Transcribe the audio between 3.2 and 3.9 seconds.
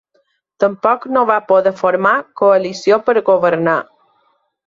governar.